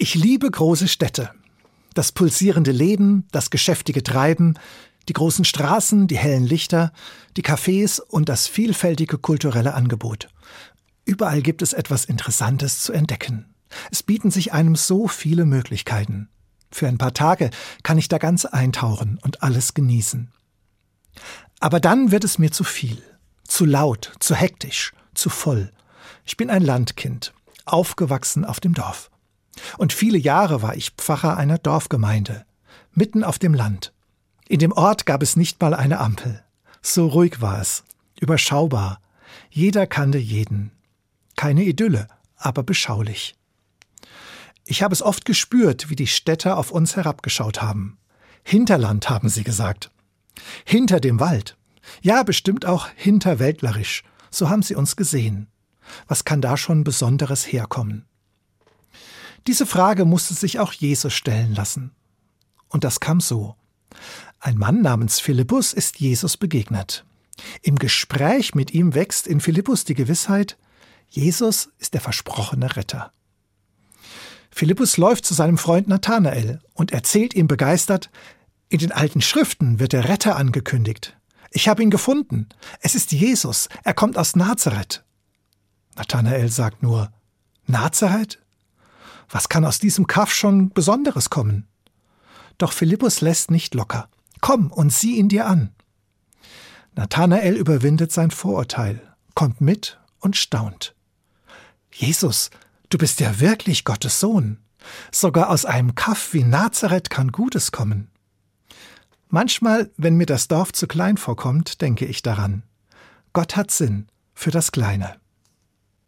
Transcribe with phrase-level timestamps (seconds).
[0.00, 1.32] Ich liebe große Städte.
[1.92, 4.54] Das pulsierende Leben, das geschäftige Treiben,
[5.08, 6.92] die großen Straßen, die hellen Lichter,
[7.36, 10.28] die Cafés und das vielfältige kulturelle Angebot.
[11.04, 13.52] Überall gibt es etwas Interessantes zu entdecken.
[13.90, 16.28] Es bieten sich einem so viele Möglichkeiten.
[16.70, 17.50] Für ein paar Tage
[17.82, 20.30] kann ich da ganz eintauchen und alles genießen.
[21.58, 23.02] Aber dann wird es mir zu viel,
[23.42, 25.72] zu laut, zu hektisch, zu voll.
[26.24, 27.34] Ich bin ein Landkind,
[27.64, 29.10] aufgewachsen auf dem Dorf.
[29.76, 32.44] Und viele Jahre war ich Pfarrer einer Dorfgemeinde,
[32.92, 33.92] mitten auf dem Land.
[34.48, 36.42] In dem Ort gab es nicht mal eine Ampel.
[36.80, 37.84] So ruhig war es,
[38.20, 39.00] überschaubar.
[39.50, 40.70] Jeder kannte jeden.
[41.36, 43.34] Keine Idylle, aber beschaulich.
[44.64, 47.98] Ich habe es oft gespürt, wie die Städter auf uns herabgeschaut haben.
[48.42, 49.90] Hinterland, haben sie gesagt.
[50.64, 51.56] Hinter dem Wald.
[52.02, 54.02] Ja, bestimmt auch hinterwäldlerisch.
[54.30, 55.48] So haben sie uns gesehen.
[56.06, 58.04] Was kann da schon Besonderes herkommen?
[59.46, 61.92] Diese Frage musste sich auch Jesus stellen lassen.
[62.68, 63.56] Und das kam so.
[64.40, 67.04] Ein Mann namens Philippus ist Jesus begegnet.
[67.62, 70.58] Im Gespräch mit ihm wächst in Philippus die Gewissheit,
[71.08, 73.12] Jesus ist der versprochene Retter.
[74.50, 78.10] Philippus läuft zu seinem Freund Nathanael und erzählt ihm begeistert,
[78.68, 81.16] in den alten Schriften wird der Retter angekündigt.
[81.50, 82.48] Ich habe ihn gefunden.
[82.80, 83.68] Es ist Jesus.
[83.84, 85.04] Er kommt aus Nazareth.
[85.96, 87.10] Nathanael sagt nur,
[87.66, 88.40] Nazareth?
[89.28, 91.66] Was kann aus diesem Kaff schon Besonderes kommen?
[92.56, 94.08] Doch Philippus lässt nicht locker.
[94.40, 95.70] Komm und sieh ihn dir an.
[96.94, 99.00] Nathanael überwindet sein Vorurteil,
[99.34, 100.94] kommt mit und staunt.
[101.92, 102.50] Jesus,
[102.88, 104.58] du bist ja wirklich Gottes Sohn.
[105.12, 108.10] Sogar aus einem Kaff wie Nazareth kann Gutes kommen.
[109.28, 112.62] Manchmal, wenn mir das Dorf zu klein vorkommt, denke ich daran.
[113.32, 115.16] Gott hat Sinn für das Kleine.